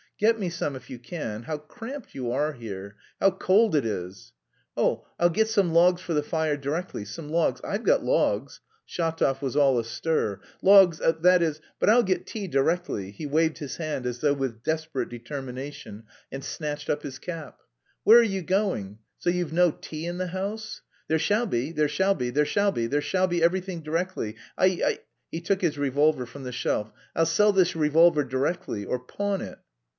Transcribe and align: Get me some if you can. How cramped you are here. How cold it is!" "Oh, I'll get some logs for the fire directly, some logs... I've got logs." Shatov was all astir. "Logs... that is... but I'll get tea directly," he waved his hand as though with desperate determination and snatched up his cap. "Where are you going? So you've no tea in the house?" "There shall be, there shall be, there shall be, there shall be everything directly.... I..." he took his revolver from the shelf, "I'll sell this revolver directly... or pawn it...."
Get 0.17 0.39
me 0.39 0.49
some 0.49 0.75
if 0.75 0.89
you 0.89 0.99
can. 0.99 1.43
How 1.43 1.57
cramped 1.59 2.13
you 2.15 2.31
are 2.31 2.53
here. 2.53 2.95
How 3.19 3.31
cold 3.31 3.75
it 3.75 3.85
is!" 3.85 4.33
"Oh, 4.77 5.05
I'll 5.19 5.29
get 5.29 5.47
some 5.47 5.73
logs 5.73 6.01
for 6.01 6.13
the 6.13 6.21
fire 6.23 6.57
directly, 6.57 7.05
some 7.05 7.29
logs... 7.29 7.59
I've 7.63 7.83
got 7.83 8.03
logs." 8.03 8.61
Shatov 8.87 9.41
was 9.41 9.55
all 9.55 9.79
astir. 9.79 10.39
"Logs... 10.61 10.99
that 11.21 11.41
is... 11.41 11.59
but 11.79 11.89
I'll 11.89 12.03
get 12.03 12.27
tea 12.27 12.47
directly," 12.47 13.09
he 13.11 13.25
waved 13.27 13.59
his 13.59 13.77
hand 13.77 14.05
as 14.05 14.19
though 14.19 14.33
with 14.33 14.63
desperate 14.63 15.09
determination 15.09 16.03
and 16.31 16.43
snatched 16.43 16.89
up 16.89 17.01
his 17.03 17.17
cap. 17.17 17.59
"Where 18.03 18.19
are 18.19 18.23
you 18.23 18.41
going? 18.43 18.99
So 19.17 19.29
you've 19.31 19.53
no 19.53 19.69
tea 19.71 20.05
in 20.05 20.17
the 20.17 20.27
house?" 20.27 20.81
"There 21.07 21.19
shall 21.19 21.45
be, 21.47 21.71
there 21.71 21.87
shall 21.87 22.13
be, 22.15 22.29
there 22.31 22.45
shall 22.45 22.71
be, 22.71 22.87
there 22.87 23.01
shall 23.01 23.27
be 23.27 23.43
everything 23.43 23.81
directly.... 23.81 24.35
I..." 24.57 24.99
he 25.31 25.41
took 25.41 25.61
his 25.61 25.77
revolver 25.79 26.25
from 26.27 26.43
the 26.43 26.51
shelf, 26.51 26.91
"I'll 27.15 27.27
sell 27.27 27.53
this 27.53 27.75
revolver 27.75 28.23
directly... 28.23 28.83
or 28.85 28.99
pawn 28.99 29.41
it...." 29.41 29.59